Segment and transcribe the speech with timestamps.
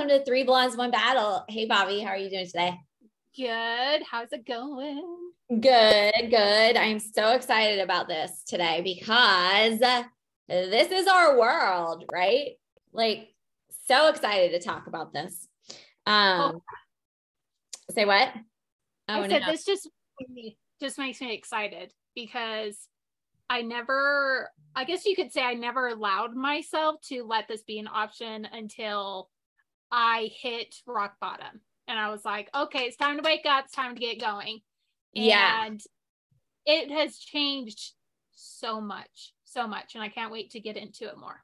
[0.00, 1.44] welcome to Three Blondes, One Battle.
[1.46, 2.72] Hey, Bobby, how are you doing today?
[3.36, 4.02] Good.
[4.10, 5.02] How's it going?
[5.50, 6.76] Good, good.
[6.78, 9.78] I'm so excited about this today because
[10.48, 12.52] this is our world, right?
[12.94, 13.28] Like,
[13.88, 15.46] so excited to talk about this.
[16.06, 16.62] Um, oh.
[17.90, 18.30] say what?
[19.06, 19.52] Oh, I said no.
[19.52, 19.86] this just
[20.80, 22.78] just makes me excited because
[23.50, 27.78] I never, I guess you could say I never allowed myself to let this be
[27.78, 29.28] an option until
[29.90, 31.60] I hit rock bottom.
[31.88, 33.64] And I was like, okay, it's time to wake up.
[33.64, 34.60] It's time to get going.
[35.12, 35.66] Yeah.
[35.66, 35.80] And
[36.64, 37.94] it has changed
[38.30, 39.94] so much, so much.
[39.94, 41.42] And I can't wait to get into it more.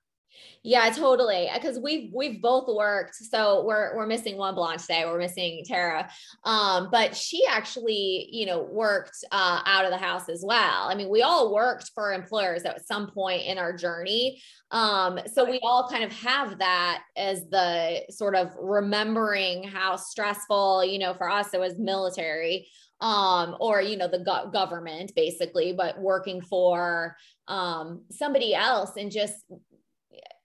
[0.63, 1.49] Yeah, totally.
[1.55, 3.15] Because we've we've both worked.
[3.15, 5.05] So we're we're missing one blonde today.
[5.05, 6.11] We're missing Tara.
[6.45, 10.89] Um, but she actually, you know, worked uh, out of the house as well.
[10.89, 14.43] I mean, we all worked for employers at some point in our journey.
[14.73, 20.85] Um, so we all kind of have that as the sort of remembering how stressful,
[20.85, 22.69] you know, for us it was military
[23.03, 27.15] um or you know the go- government basically but working for
[27.47, 29.45] um somebody else and just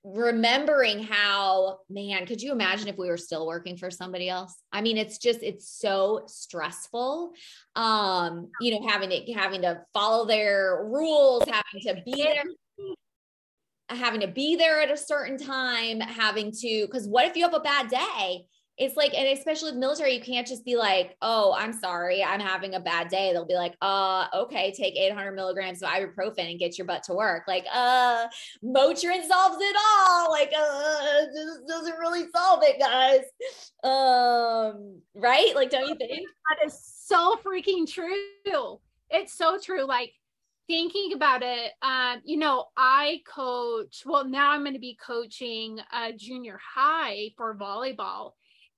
[0.04, 4.56] remembering how man could you imagine if we were still working for somebody else?
[4.72, 7.34] I mean it's just it's so stressful.
[7.76, 12.44] Um you know having to having to follow their rules having to be there
[13.90, 17.54] having to be there at a certain time having to because what if you have
[17.54, 18.46] a bad day
[18.82, 22.40] it's like, and especially with military, you can't just be like, oh, I'm sorry, I'm
[22.40, 23.32] having a bad day.
[23.32, 27.14] They'll be like, uh, okay, take 800 milligrams of ibuprofen and get your butt to
[27.14, 27.44] work.
[27.48, 28.26] Like, uh,
[28.66, 30.32] Motrin solves it all.
[30.32, 33.22] Like, uh, this doesn't really solve it, guys.
[33.84, 35.54] Um, right?
[35.54, 36.28] Like, don't you think?
[36.50, 38.80] That is so freaking true.
[39.12, 39.86] It's so true.
[39.86, 40.12] Like,
[40.66, 45.80] thinking about it, um, you know, I coach, well, now I'm going to be coaching
[45.94, 48.32] a junior high for volleyball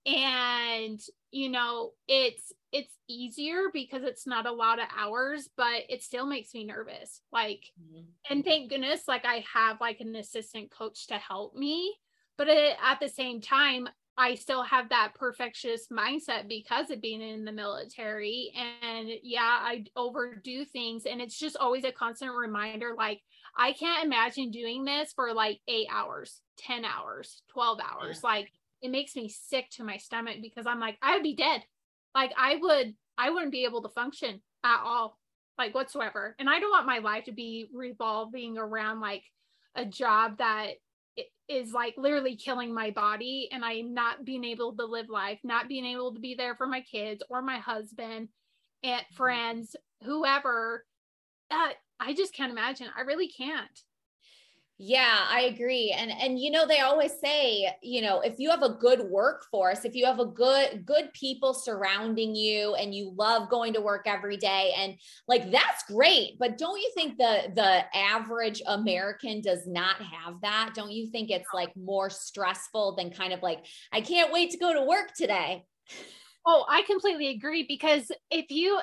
[0.06, 6.04] and you know it's it's easier because it's not a lot of hours but it
[6.04, 8.04] still makes me nervous like mm-hmm.
[8.30, 11.96] and thank goodness like i have like an assistant coach to help me
[12.38, 13.88] but it, at the same time
[14.18, 19.86] i still have that perfectionist mindset because of being in the military and yeah i
[19.96, 23.22] overdo things and it's just always a constant reminder like
[23.58, 28.30] i can't imagine doing this for like eight hours 10 hours 12 hours yeah.
[28.30, 28.52] like
[28.84, 31.64] it makes me sick to my stomach because I'm like, I would be dead.
[32.14, 35.18] Like I would, I wouldn't be able to function at all,
[35.58, 36.36] like whatsoever.
[36.38, 39.24] And I don't want my life to be revolving around like
[39.74, 40.74] a job that
[41.48, 45.68] is like literally killing my body and I'm not being able to live life, not
[45.68, 48.30] being able to be there for my kids or my husband
[48.84, 49.16] and mm-hmm.
[49.16, 50.86] friends, whoever.
[51.50, 52.88] Uh, I just can't imagine.
[52.98, 53.80] I really can't.
[54.86, 55.96] Yeah, I agree.
[55.98, 59.86] And and you know they always say, you know, if you have a good workforce,
[59.86, 64.08] if you have a good good people surrounding you and you love going to work
[64.08, 64.96] every day and
[65.26, 70.74] like that's great, but don't you think the the average American does not have that?
[70.76, 74.58] Don't you think it's like more stressful than kind of like I can't wait to
[74.58, 75.64] go to work today?
[76.46, 78.82] Oh, I completely agree because if you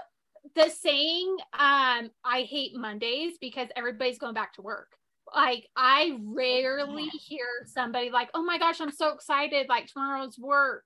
[0.54, 4.96] the saying um I hate Mondays because everybody's going back to work
[5.34, 10.84] like I rarely hear somebody like, "Oh my gosh, I'm so excited like tomorrow's work."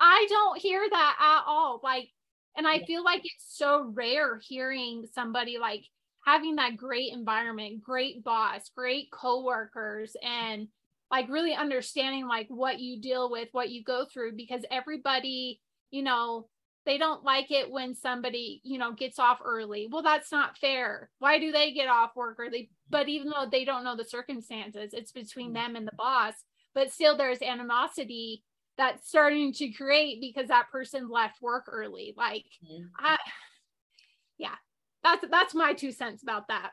[0.00, 1.80] I don't hear that at all.
[1.82, 2.10] Like
[2.56, 5.84] and I feel like it's so rare hearing somebody like
[6.26, 10.68] having that great environment, great boss, great coworkers and
[11.10, 15.60] like really understanding like what you deal with, what you go through because everybody,
[15.90, 16.48] you know,
[16.84, 19.88] they don't like it when somebody you know gets off early.
[19.90, 21.10] Well that's not fair.
[21.18, 22.70] Why do they get off work early?
[22.90, 25.54] But even though they don't know the circumstances it's between mm.
[25.54, 26.34] them and the boss
[26.74, 28.42] but still there's animosity
[28.78, 32.14] that's starting to create because that person left work early.
[32.16, 32.86] Like mm-hmm.
[32.98, 33.18] I,
[34.38, 34.54] yeah
[35.02, 36.70] that's that's my two cents about that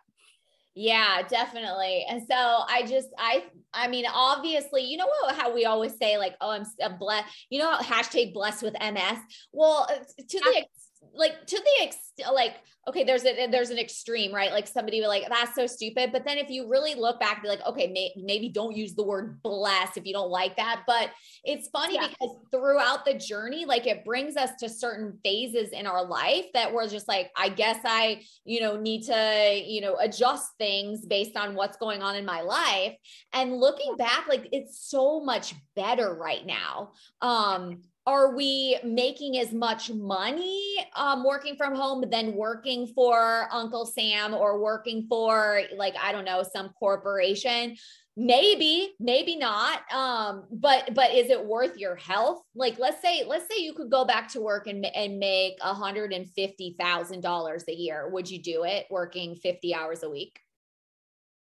[0.75, 2.05] yeah, definitely.
[2.09, 6.17] And so I just, I, I mean, obviously, you know what, how we always say
[6.17, 9.19] like, oh, I'm, I'm blessed, you know, hashtag blessed with MS.
[9.51, 10.65] Well, uh, to the,
[11.13, 12.55] like to the extent like
[12.87, 14.51] okay there's a there's an extreme right?
[14.51, 16.11] Like somebody would like that's so stupid.
[16.11, 19.03] But then if you really look back be like okay may, maybe don't use the
[19.03, 20.83] word bless if you don't like that.
[20.87, 21.11] But
[21.43, 22.07] it's funny yeah.
[22.07, 26.73] because throughout the journey like it brings us to certain phases in our life that
[26.73, 31.37] we're just like i guess i you know need to you know adjust things based
[31.37, 32.95] on what's going on in my life.
[33.33, 36.91] And looking back like it's so much better right now.
[37.21, 43.85] Um are we making as much money um, working from home than working for Uncle
[43.85, 47.75] Sam or working for, like, I don't know, some corporation?
[48.21, 52.41] maybe maybe not um but but is it worth your health?
[52.53, 55.73] Like let's say let's say you could go back to work and, and make a
[55.73, 58.09] hundred and fifty thousand dollars a year.
[58.09, 60.37] Would you do it working 50 hours a week?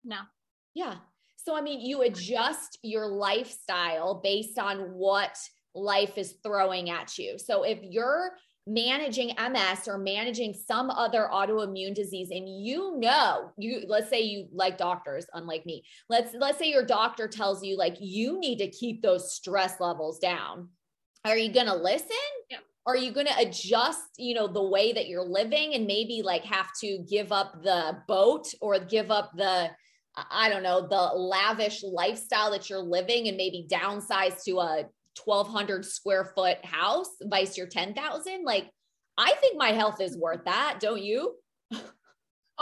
[0.06, 0.20] No.
[0.74, 0.96] Yeah.
[1.36, 5.36] So i mean you adjust your lifestyle based on what
[5.74, 7.38] life is throwing at you.
[7.38, 8.32] So if you're
[8.68, 14.48] managing MS or managing some other autoimmune disease and you know you let's say you
[14.54, 18.70] like doctors unlike me let's let's say your doctor tells you like you need to
[18.70, 20.70] keep those stress levels down.
[21.26, 22.08] Are you going to listen?
[22.50, 22.58] Yeah.
[22.86, 26.44] are you going to adjust you know the way that you're living and maybe like
[26.44, 29.72] have to give up the boat or give up the
[30.16, 34.86] I don't know, the lavish lifestyle that you're living and maybe downsize to a
[35.24, 38.70] 1200 square foot house vice your 10,000 like
[39.18, 41.36] I think my health is worth that don't you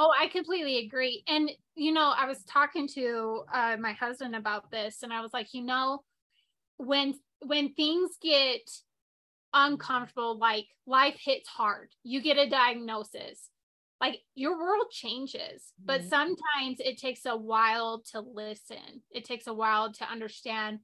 [0.02, 1.26] Oh, I completely agree.
[1.28, 5.34] And you know, I was talking to uh, my husband about this, and I was
[5.34, 6.04] like, you know,
[6.78, 8.62] when when things get
[9.54, 13.50] uncomfortable, like life hits hard, you get a diagnosis,
[14.00, 15.74] like your world changes.
[15.82, 15.86] Mm-hmm.
[15.86, 19.04] But sometimes it takes a while to listen.
[19.12, 20.80] It takes a while to understand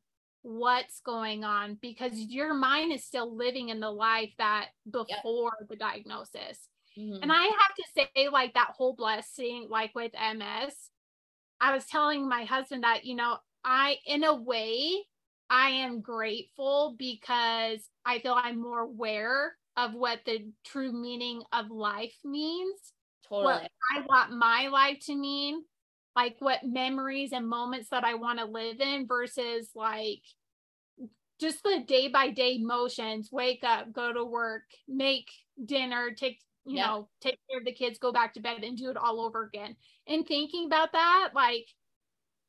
[0.46, 5.70] what's going on because your mind is still living in the life that before yep.
[5.70, 6.70] the diagnosis.
[6.98, 7.24] Mm-hmm.
[7.24, 10.76] And I have to say, like that whole blessing, like with MS,
[11.60, 14.94] I was telling my husband that, you know, I, in a way,
[15.50, 21.72] I am grateful because I feel I'm more aware of what the true meaning of
[21.72, 22.80] life means.
[23.28, 23.46] Totally.
[23.46, 25.64] What I want my life to mean
[26.16, 30.22] like what memories and moments that I want to live in versus like
[31.40, 35.30] just the day by day motions wake up go to work make
[35.64, 36.88] dinner take you yeah.
[36.88, 39.44] know take care of the kids go back to bed and do it all over
[39.44, 39.76] again
[40.08, 41.68] and thinking about that like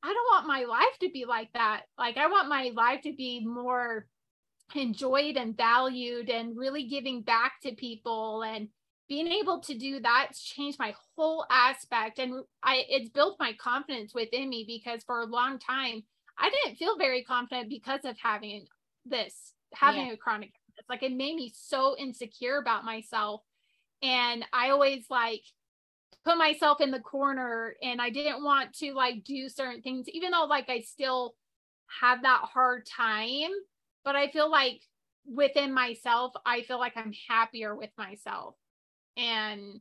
[0.02, 3.12] i don't want my life to be like that like i want my life to
[3.12, 4.06] be more
[4.74, 8.69] enjoyed and valued and really giving back to people and
[9.08, 14.14] being able to do that's changed my whole aspect and i it's built my confidence
[14.14, 16.03] within me because for a long time
[16.38, 18.67] i didn't feel very confident because of having
[19.05, 20.12] this having yeah.
[20.12, 23.43] a chronic it's like it made me so insecure about myself
[24.03, 25.43] and i always like
[26.25, 30.31] put myself in the corner and i didn't want to like do certain things even
[30.32, 31.35] though like i still
[32.00, 33.50] have that hard time
[34.05, 34.81] but i feel like
[35.25, 38.56] within myself i feel like i'm happier with myself
[39.16, 39.80] and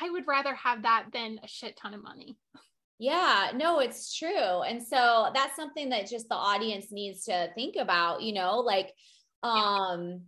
[0.00, 2.36] I would rather have that than a shit ton of money.
[2.98, 4.62] Yeah, no, it's true.
[4.62, 8.92] And so that's something that just the audience needs to think about, you know, like
[9.42, 10.22] um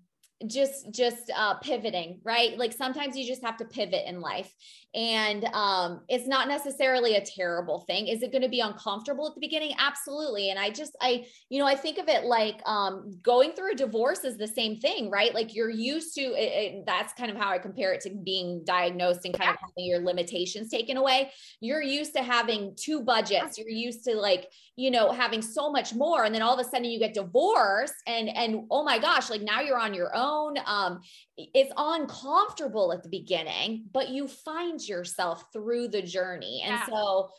[0.47, 2.59] just just uh pivoting right?
[2.59, 4.53] Like sometimes you just have to pivot in life.
[4.94, 8.09] And um it's not necessarily a terrible thing.
[8.09, 9.75] Is it going to be uncomfortable at the beginning?
[9.79, 10.50] Absolutely.
[10.50, 13.75] And i just i you know i think of it like um going through a
[13.75, 15.35] divorce is the same thing right?
[15.35, 18.62] Like you're used to it, it, that's kind of how i compare it to being
[18.67, 21.33] diagnosed and kind of having your limitations taken away.
[21.61, 23.56] You're used to having two budgets.
[23.56, 26.25] You're used to like you know having so much more.
[26.25, 29.41] And then all of a sudden you get divorced and and oh my gosh like
[29.41, 30.25] now you're on your own
[30.67, 31.00] Um,
[31.37, 36.62] it's uncomfortable at the beginning, but you find yourself through the journey.
[36.64, 36.87] And yeah.
[36.87, 37.30] so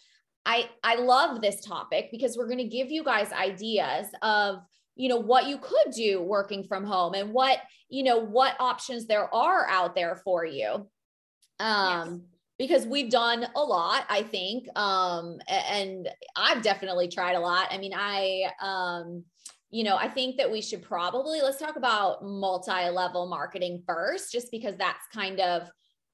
[0.45, 4.61] I I love this topic because we're going to give you guys ideas of
[4.95, 9.05] you know what you could do working from home and what you know what options
[9.05, 10.87] there are out there for you
[11.59, 12.19] um yes.
[12.57, 17.77] because we've done a lot i think um and i've definitely tried a lot i
[17.77, 19.23] mean i um
[19.69, 24.49] you know, I think that we should probably let's talk about multi-level marketing first, just
[24.51, 25.69] because that's kind of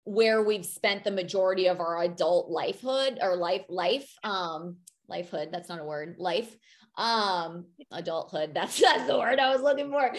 [0.06, 4.78] where we've spent the majority of our adult lifehood or life life um
[5.10, 6.56] lifehood that's not a word life
[6.98, 10.10] um adulthood that's that's the word i was looking for.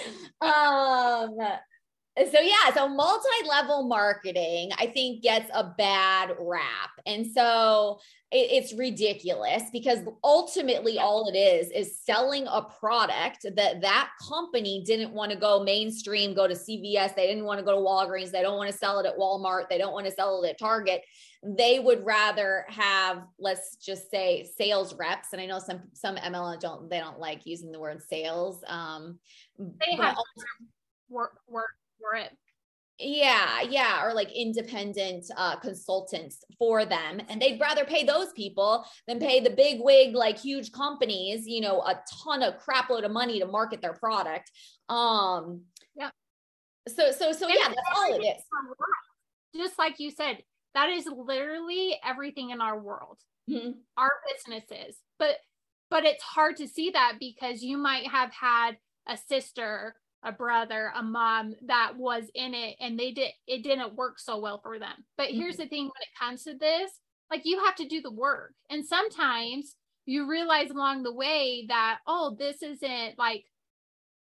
[0.46, 1.36] Um
[2.30, 6.90] so yeah so multi-level marketing i think gets a bad rap.
[7.06, 7.98] And so
[8.36, 15.12] it's ridiculous because ultimately all it is is selling a product that that company didn't
[15.12, 18.42] want to go mainstream go to cvs they didn't want to go to walgreens they
[18.42, 21.02] don't want to sell it at walmart they don't want to sell it at target.
[21.46, 26.58] They would rather have let's just say sales reps and i know some some mlm
[26.58, 29.18] don't they don't like using the word sales um
[29.58, 30.16] they have
[31.08, 32.30] work work for it
[33.04, 38.84] yeah yeah or like independent uh consultants for them and they'd rather pay those people
[39.06, 43.04] than pay the big wig like huge companies you know a ton of crap load
[43.04, 44.50] of money to market their product
[44.88, 45.60] um
[45.94, 46.10] yeah
[46.88, 48.42] so so so yeah that's all it is
[49.54, 50.38] just like you said
[50.74, 53.18] that is literally everything in our world
[53.50, 53.72] mm-hmm.
[53.96, 55.36] our businesses but
[55.90, 58.72] but it's hard to see that because you might have had
[59.06, 59.94] a sister
[60.24, 64.38] a brother a mom that was in it and they did it didn't work so
[64.38, 65.40] well for them but mm-hmm.
[65.40, 66.90] here's the thing when it comes to this
[67.30, 69.76] like you have to do the work and sometimes
[70.06, 73.44] you realize along the way that oh this isn't like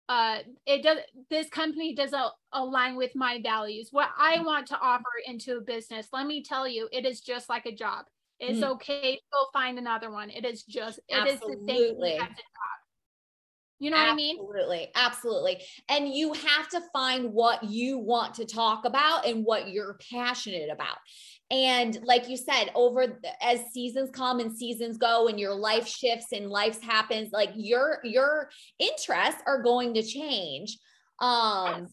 [0.09, 0.99] uh it does
[1.31, 4.47] this company doesn't align with my values what i mm-hmm.
[4.47, 7.75] want to offer into a business let me tell you it is just like a
[7.75, 8.05] job
[8.41, 8.71] it's mm.
[8.71, 11.55] okay to go find another one it is just it Absolutely.
[11.55, 12.72] is the same as a job
[13.83, 14.37] you know absolutely, what I mean?
[14.39, 14.89] Absolutely.
[14.95, 15.63] Absolutely.
[15.89, 20.71] And you have to find what you want to talk about and what you're passionate
[20.71, 20.97] about.
[21.51, 26.33] And like you said, over as seasons come and seasons go and your life shifts
[26.33, 30.79] and life happens, like your your interests are going to change.
[31.21, 31.91] Um yes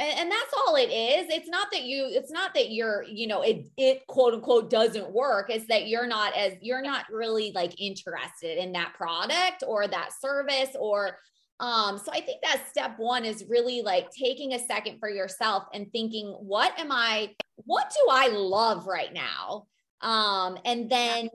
[0.00, 3.28] and, and that's all it is it's not that you it's not that you're you
[3.28, 7.52] know it it quote unquote doesn't work it's that you're not as you're not really
[7.54, 11.16] like interested in that product or that service or
[11.60, 15.64] um, so I think that step one is really like taking a second for yourself
[15.74, 19.66] and thinking, what am I, what do I love right now?
[20.00, 21.28] Um, and then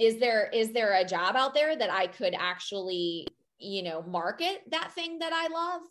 [0.00, 4.62] is there, is there a job out there that I could actually, you know, market
[4.72, 5.82] that thing that I love?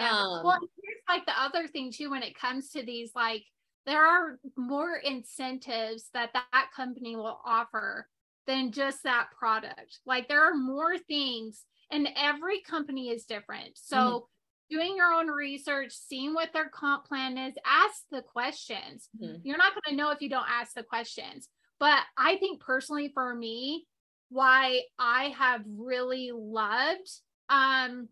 [0.00, 0.10] Yeah.
[0.10, 3.44] Um, well, here's like the other thing too when it comes to these, like
[3.86, 8.08] there are more incentives that that company will offer
[8.46, 9.98] than just that product.
[10.06, 13.72] Like there are more things, and every company is different.
[13.74, 13.96] So.
[13.96, 14.24] Mm-hmm
[14.70, 19.08] doing your own research, seeing what their comp plan is, ask the questions.
[19.20, 19.38] Mm-hmm.
[19.42, 21.48] You're not going to know if you don't ask the questions.
[21.80, 23.86] But I think personally for me,
[24.28, 27.10] why I have really loved
[27.48, 28.08] um,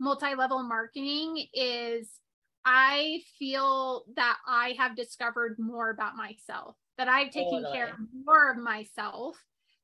[0.00, 2.08] multi-level marketing is
[2.64, 7.72] I feel that I have discovered more about myself, that I've taken totally.
[7.72, 9.36] care more of myself,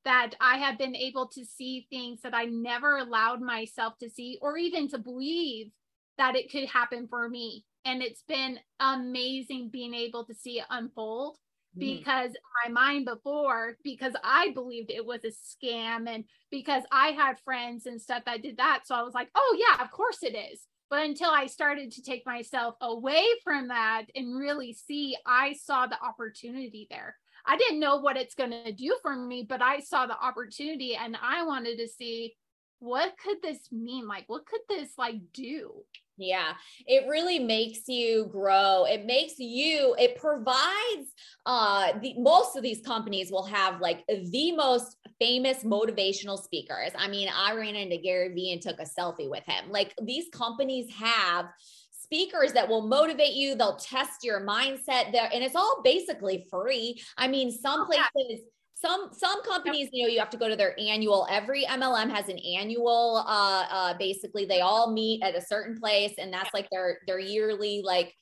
[0.04, 4.38] that I have been able to see things that I never allowed myself to see
[4.40, 5.72] or even to believe
[6.18, 7.64] that it could happen for me.
[7.84, 11.38] And it's been amazing being able to see it unfold.
[11.78, 11.96] Mm-hmm.
[11.96, 12.30] because
[12.64, 17.84] my mind before because i believed it was a scam and because i had friends
[17.84, 18.82] and stuff that did that.
[18.86, 20.62] So i was like oh yeah of course it is.
[20.88, 25.86] But until i started to take myself away from that and really see i saw
[25.86, 27.16] the opportunity there.
[27.44, 30.96] I didn't know what it's going to do for me but i saw the opportunity
[30.96, 32.34] and i wanted to see
[32.78, 35.82] what could this mean like what could this like do
[36.18, 36.54] yeah,
[36.86, 38.86] it really makes you grow.
[38.88, 41.12] It makes you, it provides
[41.44, 46.90] uh the most of these companies will have like the most famous motivational speakers.
[46.96, 49.70] I mean, I ran into Gary Vee and took a selfie with him.
[49.70, 51.46] Like these companies have
[51.90, 57.00] speakers that will motivate you, they'll test your mindset there, and it's all basically free.
[57.18, 58.44] I mean, some oh, places
[58.86, 62.28] some some companies you know you have to go to their annual every mlm has
[62.28, 66.68] an annual uh uh basically they all meet at a certain place and that's like
[66.70, 68.14] their their yearly like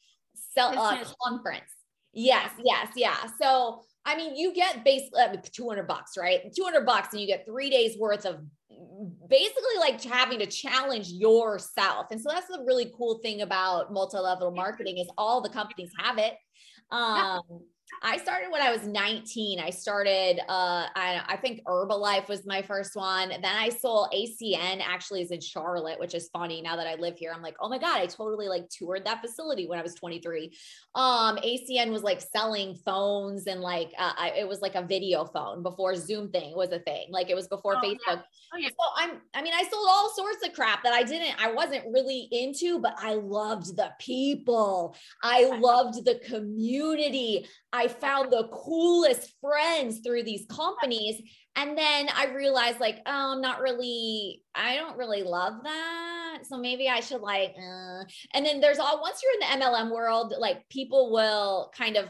[0.55, 1.71] sell uh, conference.
[2.13, 3.17] Yes yes yeah.
[3.41, 6.41] So i mean you get basically 200 bucks right?
[6.55, 8.41] 200 bucks and you get three days worth of
[9.29, 12.07] basically like having to challenge yourself.
[12.11, 16.19] And so that's the really cool thing about multi-level marketing is all the companies have
[16.19, 16.35] it.
[16.91, 17.41] Um
[18.03, 19.61] I started when I was 19.
[19.61, 23.31] I started, uh, I, I think Herbalife was my first one.
[23.31, 27.17] Then I sold ACN actually is in Charlotte, which is funny now that I live
[27.17, 27.33] here.
[27.35, 30.53] I'm like, oh my God, I totally like toured that facility when I was 23.
[30.95, 35.25] Um, ACN was like selling phones and like, uh, I, it was like a video
[35.25, 37.07] phone before Zoom thing was a thing.
[37.11, 37.99] Like it was before oh, Facebook.
[38.07, 38.23] Yeah.
[38.55, 38.69] Oh, yeah.
[38.69, 41.85] So I'm, I mean, I sold all sorts of crap that I didn't, I wasn't
[41.91, 44.97] really into, but I loved the people.
[45.23, 47.47] I loved the community.
[47.75, 51.21] I found the coolest friends through these companies.
[51.57, 56.39] And then I realized, like, oh, I'm not really, I don't really love that.
[56.45, 58.05] So maybe I should, like, uh.
[58.33, 62.07] and then there's all, once you're in the MLM world, like, people will kind of,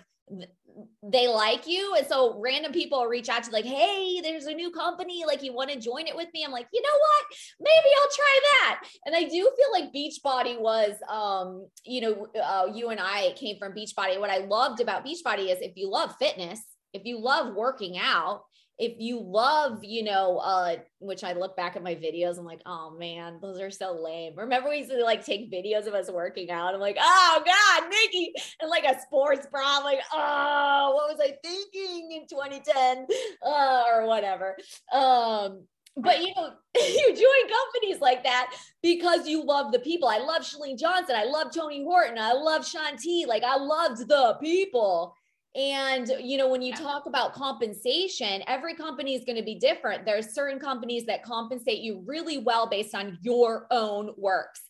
[1.02, 1.94] they like you.
[1.96, 5.24] And so random people reach out to like, hey, there's a new company.
[5.26, 6.44] Like, you want to join it with me?
[6.44, 7.38] I'm like, you know what?
[7.60, 8.80] Maybe I'll try that.
[9.06, 13.58] And I do feel like Beachbody was, um, you know, uh, you and I came
[13.58, 14.18] from Beachbody.
[14.18, 16.60] What I loved about Beachbody is if you love fitness,
[16.92, 18.42] if you love working out,
[18.78, 22.62] if you love, you know, uh, which I look back at my videos, I'm like,
[22.66, 24.32] oh man, those are so lame.
[24.36, 26.74] Remember we used to like take videos of us working out.
[26.74, 29.62] I'm like, oh God, Nikki, and like a sports bra.
[29.64, 33.06] I'm like, oh, what was I thinking in 2010?
[33.46, 34.56] Uh, or whatever.
[34.92, 35.64] Um,
[35.96, 38.52] but you know, you join companies like that
[38.82, 40.08] because you love the people.
[40.08, 41.14] I love Chalene Johnson.
[41.16, 42.18] I love Tony Horton.
[42.18, 43.24] I love Shaun T.
[43.26, 45.14] Like I loved the people
[45.56, 50.04] And, you know, when you talk about compensation, every company is going to be different.
[50.04, 54.62] There's certain companies that compensate you really well based on your own works.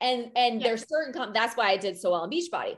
[0.00, 0.68] And, and yeah.
[0.68, 2.76] there's certain, com- that's why I did so well in Beachbody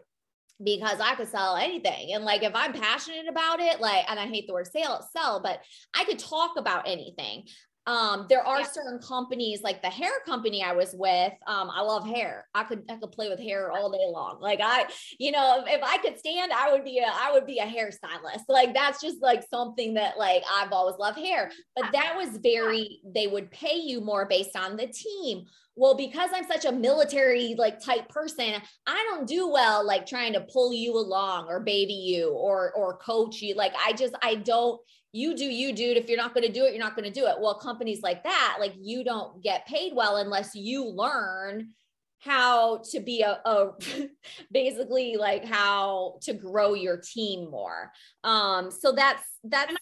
[0.62, 2.12] because I could sell anything.
[2.12, 5.40] And like if I'm passionate about it, like, and I hate the word sell, sell,
[5.42, 5.60] but
[5.94, 7.44] I could talk about anything.
[7.87, 8.66] Um, there are yeah.
[8.66, 11.33] certain companies like the hair company I was with.
[11.47, 12.47] Um, I love hair.
[12.55, 14.38] I could I could play with hair all day long.
[14.40, 14.87] Like I,
[15.21, 17.66] you know, if, if I could stand, I would be a I would be a
[17.66, 18.45] hairstylist.
[18.49, 21.52] Like that's just like something that like I've always loved hair.
[21.76, 25.45] But that was very they would pay you more based on the team.
[25.78, 28.55] Well, because I'm such a military like type person,
[28.87, 32.97] I don't do well like trying to pull you along or baby you or or
[32.97, 33.55] coach you.
[33.55, 34.81] Like I just I don't
[35.16, 35.96] you do you dude.
[35.96, 37.37] If you're not going to do it you're not going to do it.
[37.40, 41.70] Well companies like that like you don't get paid well unless you learn
[42.18, 43.70] how to be a, a
[44.50, 47.90] basically like how to grow your team more.
[48.25, 49.75] Um so that's that's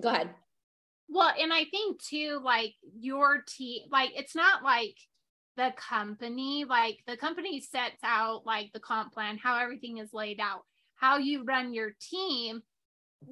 [0.00, 0.30] go ahead.
[1.08, 4.96] Well and i think too like your team like it's not like
[5.56, 10.38] the company like the company sets out like the comp plan how everything is laid
[10.40, 10.60] out
[10.94, 12.62] how you run your team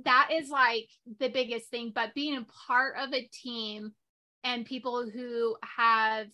[0.05, 3.93] that is like the biggest thing but being a part of a team
[4.45, 6.27] and people who have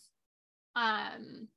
[0.76, 1.48] um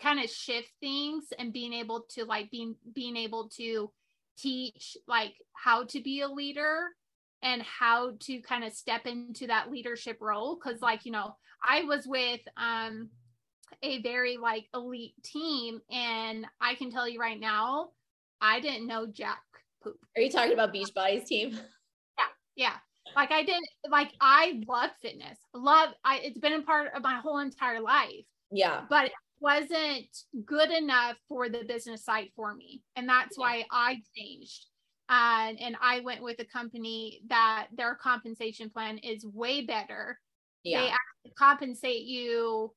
[0.00, 3.90] kind of shift things and being able to like being being able to
[4.38, 6.88] teach like how to be a leader
[7.42, 11.34] and how to kind of step into that leadership role because like you know
[11.66, 13.08] i was with um
[13.82, 17.88] a very like elite team and i can tell you right now
[18.40, 19.40] i didn't know jack.
[19.86, 21.58] Are you talking about Beachbody's team?
[22.18, 22.24] Yeah,
[22.56, 22.72] yeah.
[23.14, 25.38] Like I did, like I love fitness.
[25.54, 25.90] Love.
[26.04, 26.20] I.
[26.22, 28.24] It's been a part of my whole entire life.
[28.50, 28.84] Yeah.
[28.88, 30.06] But it wasn't
[30.46, 33.42] good enough for the business side for me, and that's yeah.
[33.42, 34.66] why I changed.
[35.10, 40.18] And and I went with a company that their compensation plan is way better.
[40.64, 40.80] Yeah.
[40.80, 42.72] They actually compensate you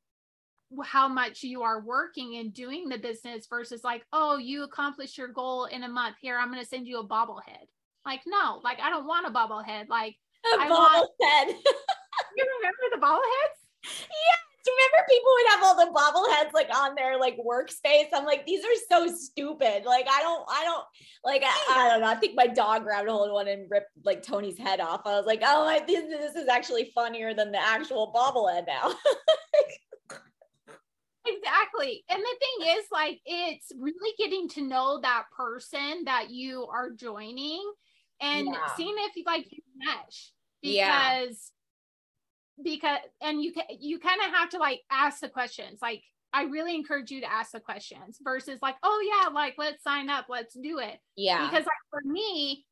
[0.84, 5.30] how much you are working and doing the business versus like, oh, you accomplished your
[5.30, 6.18] goal in a month.
[6.22, 7.68] Here, I'm going to send you a bobblehead.
[8.06, 9.90] Like, no, like I don't want a bobblehead.
[9.90, 11.46] Like a I bobblehead.
[11.48, 11.66] Want...
[12.38, 13.60] you remember the bobbleheads?
[13.84, 14.40] Yeah.
[14.64, 18.08] Do you remember people would have all the bobbleheads like on their like workspace.
[18.14, 19.84] I'm like, these are so stupid.
[19.86, 20.86] Like, I don't, I don't
[21.24, 22.08] like, I, I don't know.
[22.08, 25.02] I think my dog grabbed a hold of one and ripped like Tony's head off.
[25.06, 28.94] I was like, oh, I, this, this is actually funnier than the actual bobblehead now.
[31.26, 32.04] exactly.
[32.10, 36.92] And the thing is, like, it's really getting to know that person that you are
[36.92, 37.64] joining
[38.22, 38.76] and yeah.
[38.76, 41.52] seeing if you like you mesh because
[42.58, 42.64] yeah.
[42.64, 46.04] because and you can you kind of have to like ask the questions like
[46.34, 50.10] I really encourage you to ask the questions versus like, oh yeah, like let's sign
[50.10, 51.00] up, let's do it.
[51.16, 51.50] Yeah.
[51.50, 52.66] Because like for me,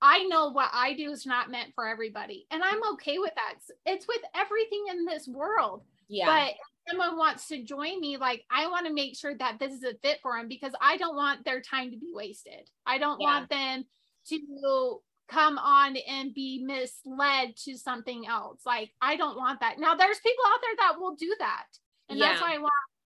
[0.00, 2.46] I know what I do is not meant for everybody.
[2.50, 3.54] And I'm okay with that.
[3.86, 5.82] It's with everything in this world.
[6.08, 6.26] Yeah.
[6.26, 6.54] But
[6.88, 9.94] someone wants to join me, like I want to make sure that this is a
[10.02, 12.68] fit for them because I don't want their time to be wasted.
[12.86, 13.26] I don't yeah.
[13.26, 13.84] want them
[14.28, 18.60] to come on and be misled to something else.
[18.66, 19.78] Like I don't want that.
[19.78, 21.66] Now there's people out there that will do that.
[22.08, 22.28] And yeah.
[22.28, 22.72] that's why I want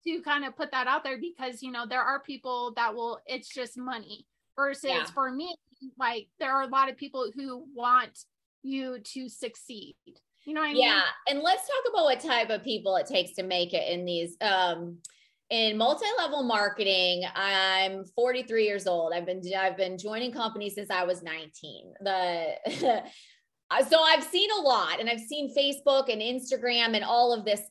[0.07, 3.21] to kind of put that out there because you know there are people that will
[3.27, 5.05] it's just money versus yeah.
[5.05, 5.55] for me
[5.99, 8.25] like there are a lot of people who want
[8.63, 9.95] you to succeed
[10.45, 10.83] you know what I mean?
[10.83, 11.03] Yeah.
[11.29, 14.37] And let's talk about what type of people it takes to make it in these
[14.41, 14.99] um
[15.51, 21.05] in multi-level marketing i'm 43 years old i've been i've been joining companies since i
[21.05, 23.03] was 19 the
[23.89, 27.63] so I've seen a lot and I've seen Facebook and Instagram and all of this.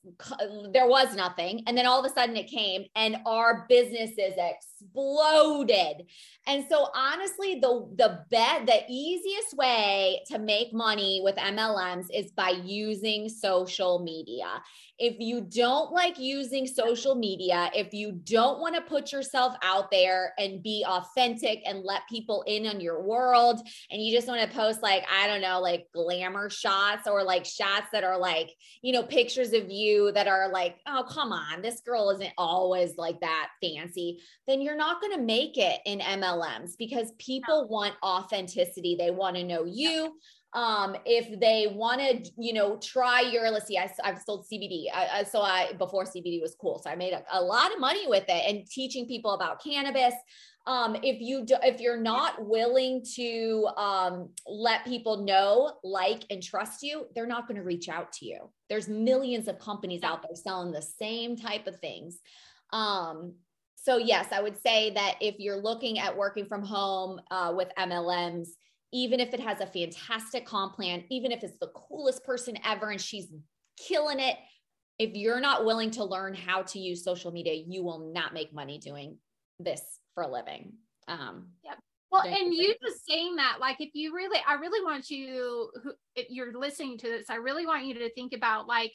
[0.73, 1.63] There was nothing.
[1.67, 4.33] And then all of a sudden it came and our businesses
[4.81, 6.07] exploded.
[6.47, 12.31] And so honestly, the, the bet, the easiest way to make money with MLMs is
[12.31, 14.61] by using social media.
[14.97, 19.91] If you don't like using social media, if you don't want to put yourself out
[19.91, 24.41] there and be authentic and let people in on your world, and you just want
[24.41, 28.51] to post like, I don't know, like glamour shots or like shots that are like,
[28.81, 32.97] you know, pictures of you that are like, oh, come on, this girl isn't always
[32.97, 37.95] like that fancy, then you're not going to make it in MLMs because people want
[38.03, 38.95] authenticity.
[38.97, 40.13] They want to know you.
[40.53, 44.87] Um if they want to, you know try your let's see I, have sold cbd
[44.93, 47.79] I, I, so i before cbd was cool so i made a, a, lot of
[47.79, 50.13] money with it and teaching people about cannabis.
[50.67, 56.43] Um if you do, if you're not willing to um let people know like and
[56.43, 58.49] trust you they're not going to reach out to you.
[58.67, 62.19] There's millions of companies out there selling the same type of things.
[62.73, 63.35] Um
[63.81, 67.69] so yes, I would say that if you're looking at working from home uh, with
[67.79, 68.49] MLMs,
[68.93, 72.91] even if it has a fantastic comp plan, even if it's the coolest person ever
[72.91, 73.27] and she's
[73.77, 74.37] killing it,
[74.99, 78.53] if you're not willing to learn how to use social media, you will not make
[78.53, 79.17] money doing
[79.59, 79.81] this
[80.13, 80.73] for a living.
[81.07, 81.79] Um, yep.
[82.11, 85.93] Well, and you just saying that, like, if you really, I really want you, who,
[86.15, 88.91] if you're listening to this, I really want you to think about like,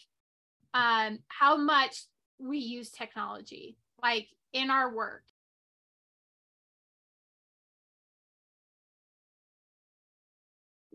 [0.74, 2.04] um, how much
[2.38, 5.22] we use technology, like in our work.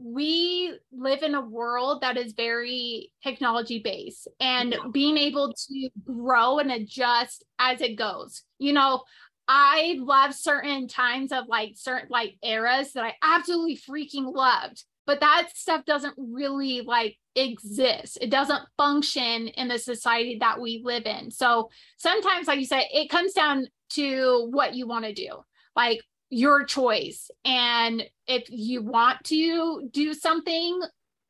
[0.04, 4.80] we live in a world that is very technology based and yeah.
[4.92, 8.44] being able to grow and adjust as it goes.
[8.58, 9.04] You know,
[9.48, 15.20] I love certain times of like certain like eras that I absolutely freaking loved, but
[15.20, 18.18] that stuff doesn't really like exist.
[18.22, 21.32] It doesn't function in the society that we live in.
[21.32, 25.44] So sometimes, like you said, it comes down to what you want to do.
[25.76, 27.30] Like your choice.
[27.46, 30.82] And if you want to do something,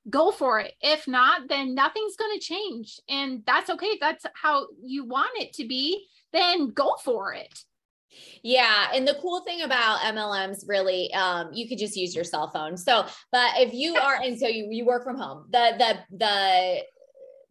[0.10, 0.74] go for it.
[0.80, 3.00] If not, then nothing's going to change.
[3.10, 3.88] And that's okay.
[3.88, 7.64] If that's how you want it to be, then go for it.
[8.44, 12.50] Yeah, and the cool thing about MLMs really um you could just use your cell
[12.50, 12.78] phone.
[12.78, 15.48] So, but if you are and so you you work from home.
[15.52, 16.84] The the the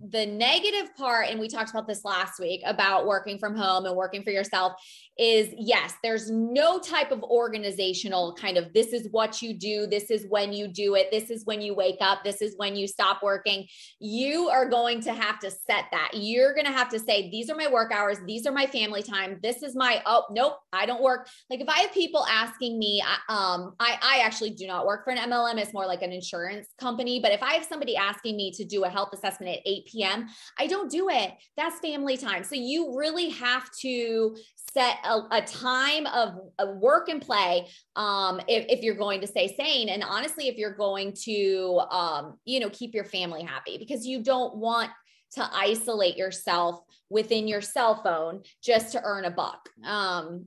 [0.09, 3.95] the negative part and we talked about this last week about working from home and
[3.95, 4.73] working for yourself
[5.21, 10.11] is yes, there's no type of organizational kind of this is what you do, this
[10.11, 12.89] is when you do it, this is when you wake up, this is when you
[12.89, 13.67] stop working.
[13.99, 16.13] You are going to have to set that.
[16.15, 19.03] You're going to have to say, these are my work hours, these are my family
[19.03, 21.29] time, this is my, oh, nope, I don't work.
[21.51, 25.11] Like if I have people asking me, um, I, I actually do not work for
[25.11, 27.21] an MLM, it's more like an insurance company.
[27.21, 30.29] But if I have somebody asking me to do a health assessment at 8 p.m.,
[30.59, 31.33] I don't do it.
[31.59, 32.43] That's family time.
[32.43, 34.35] So you really have to
[34.73, 36.35] set a, a time of
[36.77, 39.89] work and play um, if, if, you're going to stay sane.
[39.89, 44.23] And honestly if you're going to um, you know keep your family happy because you
[44.23, 44.91] don't want
[45.33, 49.69] to isolate yourself within your cell phone just to earn a buck.
[49.85, 50.47] Um,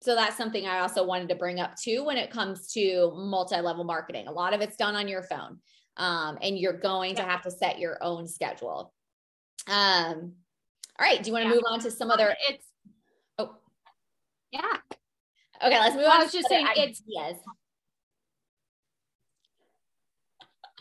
[0.00, 3.84] so that's something i also wanted to bring up too when it comes to multi-level
[3.84, 4.26] marketing.
[4.26, 5.58] A lot of it's done on your phone
[5.96, 8.92] um, and you're going to have to set your own schedule.
[9.68, 10.32] Um,
[10.98, 11.54] all right do you want to yeah.
[11.54, 12.66] move on to some other it's
[14.52, 14.76] yeah.
[15.64, 16.20] Okay, let's move well, on.
[16.20, 17.36] I was just saying it's yes.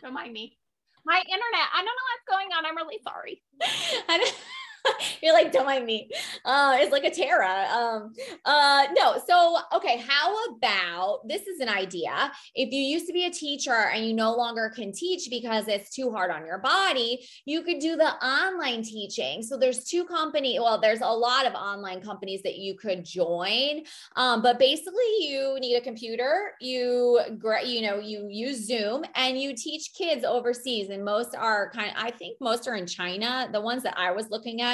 [0.02, 0.58] Don't mind me.
[1.06, 1.68] My internet.
[1.74, 2.66] I don't know what's going on.
[2.66, 3.42] I'm really sorry.
[5.22, 6.10] You're like, don't mind me.
[6.46, 7.68] Uh, it's like a Tara.
[7.72, 8.14] Um,
[8.46, 9.22] uh, no.
[9.28, 10.04] So, okay.
[10.08, 12.32] How about this is an idea.
[12.56, 15.94] If you used to be a teacher and you no longer can teach because it's
[15.94, 19.44] too hard on your body, you could do the online teaching.
[19.44, 20.60] So there's two company.
[20.60, 23.84] Well, there's a lot of online companies that you could join.
[24.16, 27.20] Um, but basically you need a computer, you,
[27.66, 31.96] you know, you use Zoom and you teach kids overseas and most are kind of,
[31.98, 33.50] I think most are in China.
[33.52, 34.71] The ones that I was looking at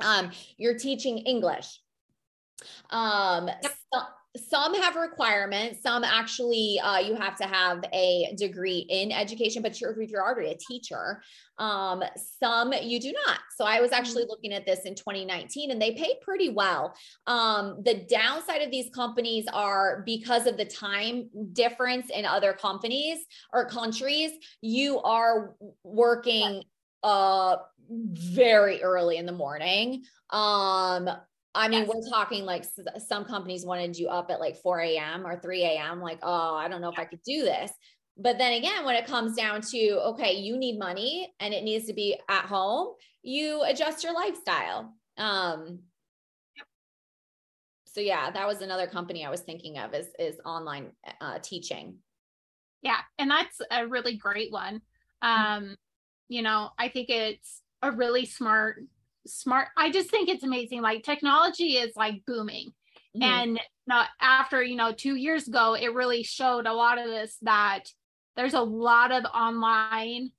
[0.00, 1.80] um, you're teaching English.
[2.90, 3.74] Um, yep.
[3.92, 4.00] so,
[4.36, 5.82] some have requirements.
[5.82, 10.22] Some actually, uh, you have to have a degree in education, but you're, if you're
[10.22, 11.22] already a teacher,
[11.58, 12.02] um,
[12.40, 13.40] some you do not.
[13.56, 14.30] So I was actually mm-hmm.
[14.30, 16.94] looking at this in 2019 and they pay pretty well.
[17.26, 23.18] Um, the downside of these companies are because of the time difference in other companies
[23.52, 26.62] or countries, you are working
[27.02, 27.56] uh
[27.90, 30.02] very early in the morning.
[30.30, 31.08] Um,
[31.54, 31.88] I mean, yes.
[31.88, 32.64] we're talking like
[33.06, 35.26] some companies wanted you up at like 4 a.m.
[35.26, 36.00] or 3 a.m.
[36.00, 37.72] Like, oh, I don't know if I could do this.
[38.16, 41.86] But then again, when it comes down to, okay, you need money and it needs
[41.86, 44.94] to be at home, you adjust your lifestyle.
[45.16, 45.80] Um,
[47.86, 51.96] so yeah, that was another company I was thinking of is, is online uh, teaching.
[52.82, 52.98] Yeah.
[53.18, 54.82] And that's a really great one.
[55.22, 55.76] Um,
[56.28, 58.82] you know, I think it's a really smart
[59.26, 62.72] smart i just think it's amazing like technology is like booming
[63.16, 63.22] mm-hmm.
[63.22, 67.36] and now after you know two years ago it really showed a lot of this
[67.42, 67.84] that
[68.36, 70.30] there's a lot of online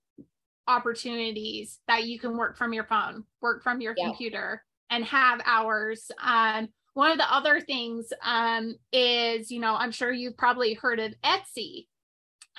[0.68, 4.06] opportunities that you can work from your phone work from your yeah.
[4.06, 9.92] computer and have hours um, one of the other things um, is you know i'm
[9.92, 11.86] sure you've probably heard of etsy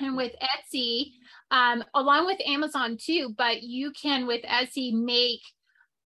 [0.00, 1.12] and with etsy
[1.50, 5.40] um, along with Amazon too, but you can with Etsy make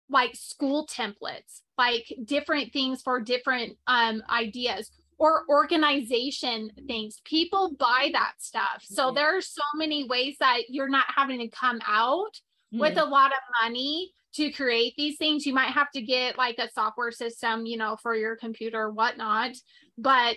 [0.08, 7.20] like school templates, like different things for different um, ideas or organization things.
[7.24, 8.82] People buy that stuff.
[8.82, 9.16] So mm-hmm.
[9.16, 12.34] there are so many ways that you're not having to come out
[12.72, 12.80] mm-hmm.
[12.80, 15.44] with a lot of money to create these things.
[15.44, 18.92] You might have to get like a software system, you know, for your computer or
[18.92, 19.52] whatnot,
[19.98, 20.36] but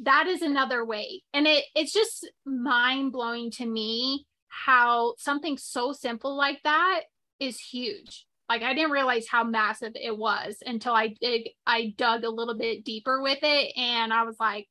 [0.00, 1.22] that is another way.
[1.32, 7.02] And it it's just mind blowing to me how something so simple like that
[7.40, 8.26] is huge.
[8.48, 12.56] Like I didn't realize how massive it was until I dig I dug a little
[12.56, 14.66] bit deeper with it and I was like,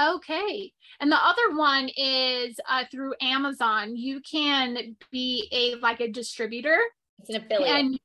[0.00, 0.72] okay.
[1.00, 3.96] And the other one is uh, through Amazon.
[3.96, 6.78] You can be a like a distributor.
[7.20, 7.76] It's an affiliate.
[7.76, 8.00] And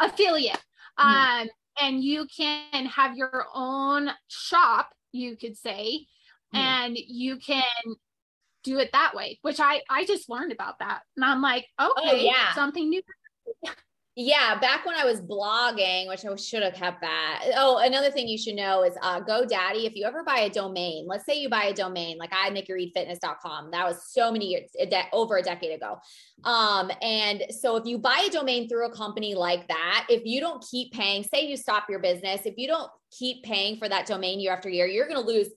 [0.00, 0.62] affiliate.
[0.98, 1.42] Mm-hmm.
[1.42, 1.48] Um,
[1.80, 6.06] and you can have your own shop, you could say,
[6.54, 6.56] mm-hmm.
[6.56, 7.62] and you can
[8.64, 11.02] do it that way, which I I just learned about that.
[11.16, 12.54] And I'm like, oh, okay, oh, yeah.
[12.54, 13.02] something new.
[14.16, 17.46] Yeah, back when I was blogging, which I should have kept that.
[17.56, 19.86] Oh, another thing you should know is uh, GoDaddy.
[19.86, 23.72] If you ever buy a domain, let's say you buy a domain, like I nikkireedfitness.com,
[23.72, 25.98] that was so many years, de- over a decade ago.
[26.44, 30.40] Um, and so if you buy a domain through a company like that, if you
[30.40, 34.06] don't keep paying, say you stop your business, if you don't keep paying for that
[34.06, 35.48] domain year after year, you're going to lose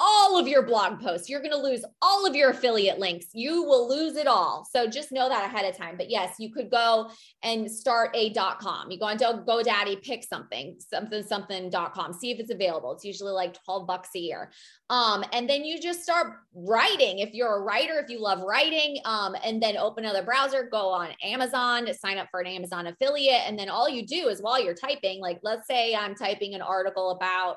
[0.00, 1.28] all of your blog posts.
[1.28, 3.26] You're going to lose all of your affiliate links.
[3.32, 4.66] You will lose it all.
[4.70, 5.96] So just know that ahead of time.
[5.96, 7.10] But yes, you could go
[7.42, 8.90] and start a .com.
[8.90, 12.92] You go on GoDaddy, pick something, something, something.com, see if it's available.
[12.92, 14.52] It's usually like 12 bucks a year.
[14.90, 17.18] Um, and then you just start writing.
[17.18, 20.88] If you're a writer, if you love writing, um, and then open another browser, go
[20.90, 23.42] on Amazon, sign up for an Amazon affiliate.
[23.46, 26.62] And then all you do is while you're typing, like let's say I'm typing an
[26.62, 27.56] article about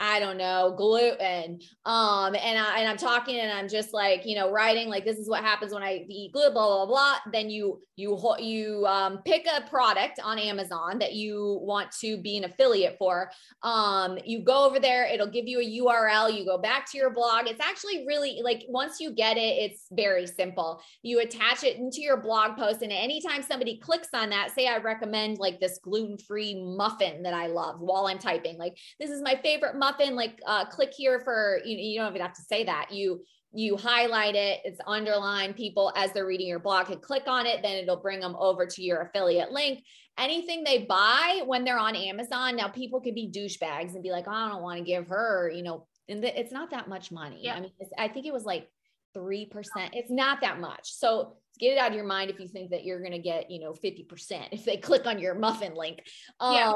[0.00, 1.60] I don't know, gluten.
[1.84, 5.18] Um, and I and I'm talking and I'm just like, you know, writing like this
[5.18, 7.16] is what happens when I eat gluten, blah, blah, blah.
[7.30, 12.38] Then you you you um pick a product on Amazon that you want to be
[12.38, 13.30] an affiliate for.
[13.62, 17.10] Um, you go over there, it'll give you a URL, you go back to your
[17.10, 17.46] blog.
[17.46, 20.80] It's actually really like once you get it, it's very simple.
[21.02, 24.78] You attach it into your blog post, and anytime somebody clicks on that, say I
[24.78, 29.38] recommend like this gluten-free muffin that I love while I'm typing, like this is my
[29.42, 32.64] favorite muffin muffin, like uh, click here for, you, you don't even have to say
[32.64, 32.92] that.
[32.92, 33.22] You,
[33.52, 35.56] you highlight it, it's underlined.
[35.56, 38.66] People, as they're reading your blog, can click on it, then it'll bring them over
[38.66, 39.82] to your affiliate link.
[40.18, 44.26] Anything they buy when they're on Amazon, now people could be douchebags and be like,
[44.28, 47.40] oh, I don't want to give her, you know, and it's not that much money.
[47.42, 47.54] Yeah.
[47.54, 48.68] I mean, I think it was like
[49.16, 49.48] 3%.
[49.92, 50.92] It's not that much.
[50.92, 53.50] So get it out of your mind if you think that you're going to get,
[53.50, 56.02] you know, 50% if they click on your muffin link.
[56.38, 56.72] Um, yeah.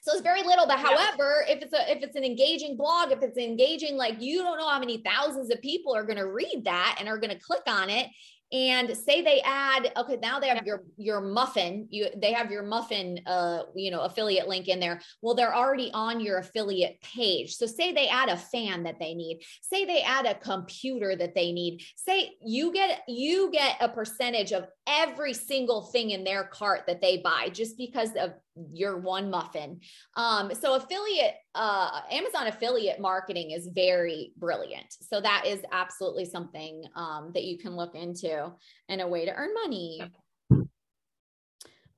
[0.00, 3.22] So it's very little, but however, if it's a if it's an engaging blog, if
[3.22, 6.62] it's engaging, like you don't know how many thousands of people are going to read
[6.64, 8.08] that and are going to click on it.
[8.50, 12.62] And say they add okay now they have your your muffin you they have your
[12.62, 15.02] muffin uh you know affiliate link in there.
[15.20, 17.56] Well they're already on your affiliate page.
[17.56, 19.42] So say they add a fan that they need.
[19.60, 21.82] Say they add a computer that they need.
[21.94, 27.00] Say you get you get a percentage of every single thing in their cart that
[27.00, 28.32] they buy just because of
[28.72, 29.80] your one muffin.
[30.16, 34.96] Um, so affiliate, uh, Amazon affiliate marketing is very brilliant.
[35.00, 38.50] So that is absolutely something um, that you can look into
[38.88, 40.00] and a way to earn money.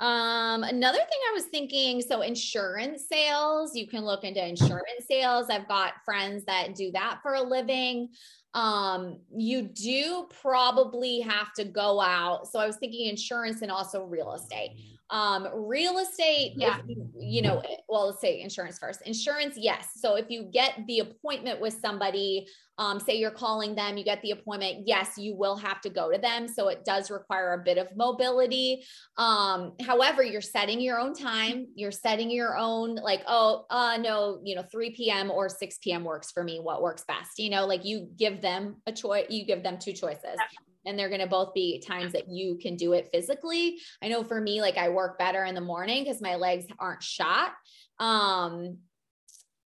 [0.00, 5.48] Um, another thing I was thinking, so insurance sales, you can look into insurance sales.
[5.50, 8.08] I've got friends that do that for a living.
[8.54, 12.48] Um, you do probably have to go out.
[12.48, 14.80] So I was thinking insurance and also real estate.
[15.10, 16.78] Um, real estate, yeah.
[16.86, 19.02] You, you, know, well, let's say insurance first.
[19.02, 19.88] Insurance, yes.
[19.96, 22.46] So if you get the appointment with somebody,
[22.78, 26.10] um, say you're calling them, you get the appointment, yes, you will have to go
[26.12, 26.46] to them.
[26.46, 28.84] So it does require a bit of mobility.
[29.18, 34.40] Um, however, you're setting your own time, you're setting your own, like, oh, uh, no,
[34.44, 35.30] you know, 3 p.m.
[35.30, 36.04] or 6 p.m.
[36.04, 36.60] works for me.
[36.60, 37.38] What works best?
[37.38, 40.38] You know, like you give them a choice, you give them two choices
[40.86, 43.78] and they're going to both be times that you can do it physically.
[44.02, 47.02] I know for me, like I work better in the morning because my legs aren't
[47.02, 47.52] shot.
[47.98, 48.78] Um,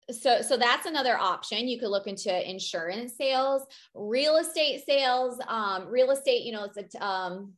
[0.09, 5.87] so so that's another option you could look into insurance sales real estate sales um
[5.87, 7.53] real estate you know it's a um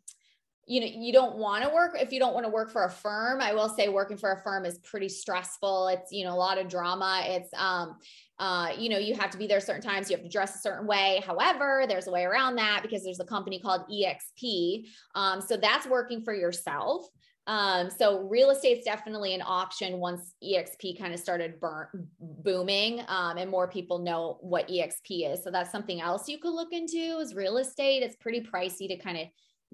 [0.66, 2.90] you know you don't want to work if you don't want to work for a
[2.90, 6.36] firm i will say working for a firm is pretty stressful it's you know a
[6.36, 7.98] lot of drama it's um
[8.40, 10.60] uh, you know, you have to be there certain times, you have to dress a
[10.60, 11.24] certain way.
[11.26, 14.86] However, there's a way around that because there's a company called EXP.
[15.16, 17.06] Um, so that's working for yourself.
[17.46, 21.88] Um, so real estate's definitely an option once EXP kind of started burn,
[22.20, 25.44] booming um, and more people know what EXP is.
[25.44, 28.02] So that's something else you could look into is real estate.
[28.02, 29.28] It's pretty pricey to kind of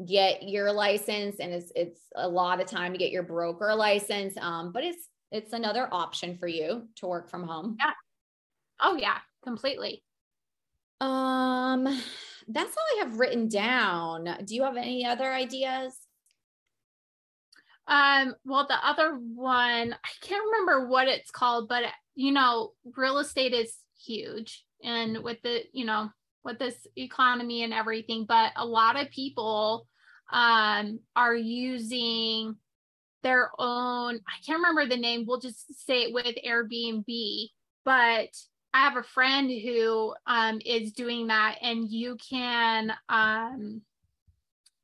[0.06, 4.38] get your license and it's, it's a lot of time to get your broker license.
[4.38, 7.78] Um, but it's, it's another option for you to work from home.
[7.80, 7.92] Yeah.
[8.82, 10.04] Oh yeah, completely.
[11.02, 11.84] Um,
[12.48, 14.38] that's all I have written down.
[14.46, 15.96] Do you have any other ideas?
[17.88, 21.84] Um, well, the other one, I can't remember what it's called, but
[22.16, 24.64] you know, real estate is huge.
[24.84, 26.10] And with the, you know,
[26.44, 29.88] with this economy and everything, but a lot of people
[30.32, 32.56] um are using
[33.24, 37.48] their own, I can't remember the name, we'll just say it with Airbnb,
[37.84, 38.30] but
[38.74, 43.82] I have a friend who um is doing that and you can um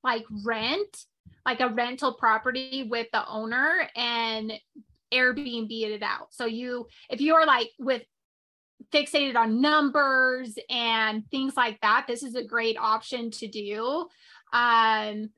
[0.03, 1.05] like rent
[1.45, 4.51] like a rental property with the owner and
[5.13, 6.27] Airbnb it out.
[6.31, 8.01] So you, if you are like with
[8.93, 14.07] fixated on numbers and things like that, this is a great option to do.
[14.53, 15.29] Um,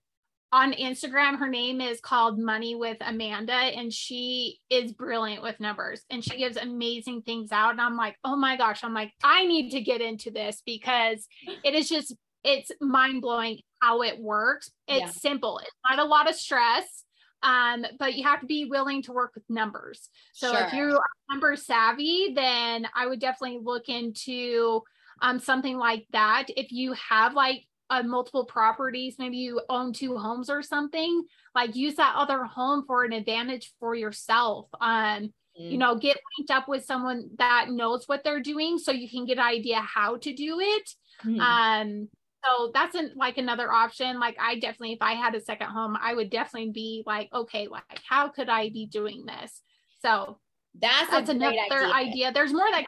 [0.52, 6.04] on Instagram, her name is called Money with Amanda, and she is brilliant with numbers
[6.10, 7.72] and she gives amazing things out.
[7.72, 11.28] And I'm like, oh my gosh, I'm like, I need to get into this because
[11.64, 14.72] it is just, it's mind blowing how it works.
[14.88, 15.12] It's yeah.
[15.12, 15.60] simple.
[15.60, 17.04] It's not a lot of stress.
[17.44, 20.10] Um, but you have to be willing to work with numbers.
[20.34, 20.66] So sure.
[20.66, 24.82] if you're number savvy, then I would definitely look into
[25.22, 26.46] um, something like that.
[26.50, 31.24] If you have like uh, multiple properties, maybe you own two homes or something,
[31.56, 34.68] like use that other home for an advantage for yourself.
[34.82, 35.72] Um, mm.
[35.72, 39.26] you know, get linked up with someone that knows what they're doing so you can
[39.26, 40.90] get an idea how to do it.
[41.26, 41.40] Mm.
[41.40, 42.10] Um,
[42.48, 45.98] so that's an, like another option like i definitely if i had a second home
[46.02, 49.62] i would definitely be like okay like how could i be doing this
[50.02, 50.38] so
[50.80, 51.94] that's, that's another idea.
[51.94, 52.32] idea.
[52.32, 52.86] there's more that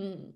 [0.00, 0.32] mm.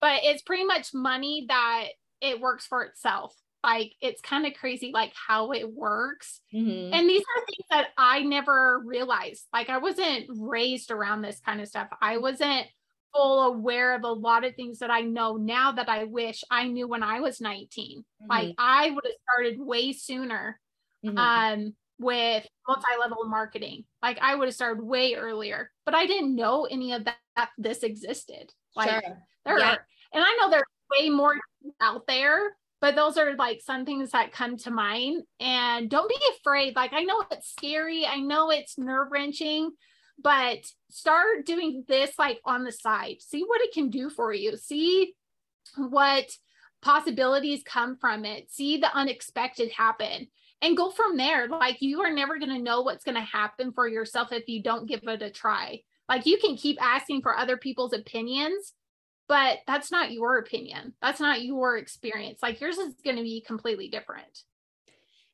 [0.00, 1.88] but it's pretty much money that
[2.20, 6.94] it works for itself like it's kind of crazy like how it works mm-hmm.
[6.94, 11.60] and these are things that i never realized like i wasn't raised around this kind
[11.60, 12.66] of stuff i wasn't
[13.16, 16.68] full aware of a lot of things that I know now that I wish I
[16.68, 18.00] knew when I was 19.
[18.00, 18.26] Mm-hmm.
[18.28, 20.60] Like I would have started way sooner
[21.04, 21.16] mm-hmm.
[21.16, 23.84] um, with multi-level marketing.
[24.02, 27.50] Like I would have started way earlier, but I didn't know any of that, that
[27.58, 28.52] this existed.
[28.74, 29.02] Like sure.
[29.44, 29.72] there yeah.
[29.72, 30.62] are, and I know there's
[30.98, 31.34] way more
[31.80, 35.22] out there, but those are like some things that come to mind.
[35.40, 36.76] And don't be afraid.
[36.76, 38.04] Like I know it's scary.
[38.04, 39.70] I know it's nerve wrenching,
[40.18, 40.58] but
[40.90, 43.16] start doing this like on the side.
[43.20, 44.56] See what it can do for you.
[44.56, 45.14] See
[45.76, 46.30] what
[46.82, 48.50] possibilities come from it.
[48.50, 50.28] See the unexpected happen
[50.62, 51.48] and go from there.
[51.48, 54.62] Like you are never going to know what's going to happen for yourself if you
[54.62, 55.80] don't give it a try.
[56.08, 58.72] Like you can keep asking for other people's opinions
[59.28, 60.94] but that's not your opinion.
[61.02, 62.38] That's not your experience.
[62.42, 64.42] Like yours is going to be completely different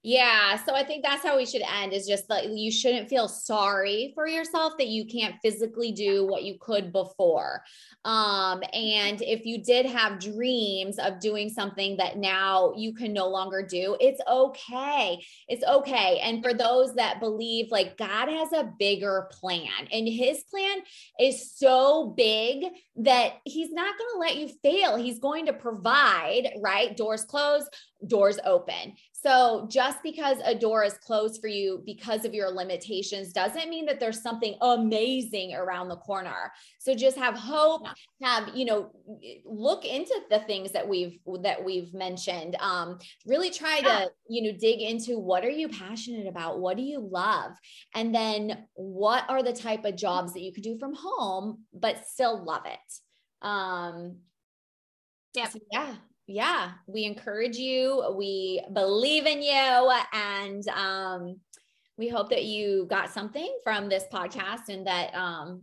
[0.05, 0.57] yeah.
[0.65, 4.11] So I think that's how we should end is just that you shouldn't feel sorry
[4.17, 7.63] for yourself that you can't physically do what you could before.
[8.05, 13.29] Um, and if you did have dreams of doing something that now you can no
[13.29, 15.25] longer do, it's okay.
[15.47, 16.19] It's okay.
[16.21, 20.79] And for those that believe like God has a bigger plan and his plan
[21.21, 22.65] is so big
[22.97, 24.97] that he's not going to let you fail.
[24.97, 26.97] He's going to provide, right?
[26.97, 27.69] Doors closed,
[28.05, 28.95] doors open.
[29.23, 33.87] So just because a door is closed for you because of your limitations doesn't mean
[33.87, 36.51] that there's something amazing around the corner.
[36.81, 37.87] So just have hope,
[38.21, 38.91] have, you know,
[39.45, 42.57] look into the things that we've that we've mentioned.
[42.59, 46.59] Um, really try to, you know, dig into what are you passionate about?
[46.59, 47.53] What do you love?
[47.95, 52.09] And then what are the type of jobs that you could do from home but
[52.09, 53.47] still love it?
[53.47, 54.17] Um
[55.35, 55.49] yeah.
[55.49, 55.95] So yeah,
[56.27, 58.15] yeah, we encourage you.
[58.17, 59.93] We believe in you.
[60.13, 61.41] And um,
[61.97, 65.63] we hope that you got something from this podcast and that, um,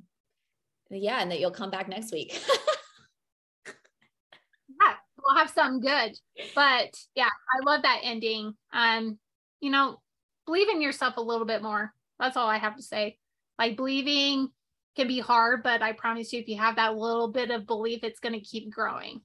[0.90, 2.40] yeah, and that you'll come back next week.
[3.68, 6.18] yeah, we'll have something good.
[6.56, 8.54] But yeah, I love that ending.
[8.74, 9.18] Um,
[9.62, 10.02] you know,
[10.46, 11.94] believe in yourself a little bit more.
[12.20, 13.18] That's all I have to say.
[13.58, 14.50] Like believing
[14.96, 18.04] can be hard, but I promise you, if you have that little bit of belief,
[18.04, 19.22] it's going to keep growing.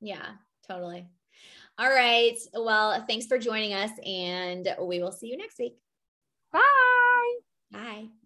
[0.00, 0.26] Yeah,
[0.70, 1.08] Totally.
[1.78, 2.36] All right.
[2.54, 5.76] Well, thanks for joining us, and we will see you next week.
[6.52, 7.34] Bye.
[7.72, 8.19] Bye.